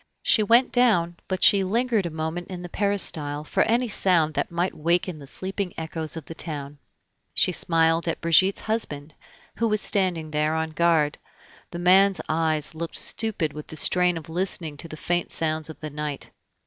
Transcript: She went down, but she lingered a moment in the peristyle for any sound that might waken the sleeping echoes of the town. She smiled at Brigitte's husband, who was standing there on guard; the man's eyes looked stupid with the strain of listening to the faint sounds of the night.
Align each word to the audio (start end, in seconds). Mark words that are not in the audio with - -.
She 0.23 0.41
went 0.41 0.71
down, 0.71 1.17
but 1.27 1.43
she 1.43 1.63
lingered 1.63 2.07
a 2.07 2.09
moment 2.09 2.47
in 2.47 2.63
the 2.63 2.69
peristyle 2.69 3.43
for 3.43 3.61
any 3.61 3.87
sound 3.87 4.33
that 4.33 4.49
might 4.49 4.73
waken 4.73 5.19
the 5.19 5.27
sleeping 5.27 5.75
echoes 5.77 6.17
of 6.17 6.25
the 6.25 6.33
town. 6.33 6.79
She 7.35 7.51
smiled 7.51 8.07
at 8.07 8.19
Brigitte's 8.19 8.61
husband, 8.61 9.13
who 9.57 9.67
was 9.67 9.79
standing 9.79 10.31
there 10.31 10.55
on 10.55 10.71
guard; 10.71 11.19
the 11.69 11.77
man's 11.77 12.19
eyes 12.27 12.73
looked 12.73 12.97
stupid 12.97 13.53
with 13.53 13.67
the 13.67 13.77
strain 13.77 14.17
of 14.17 14.27
listening 14.27 14.75
to 14.77 14.87
the 14.87 14.97
faint 14.97 15.31
sounds 15.31 15.69
of 15.69 15.79
the 15.81 15.91
night. 15.91 16.31